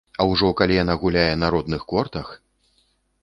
[0.23, 2.31] А ўжо калі яна гуляе на родных кортах!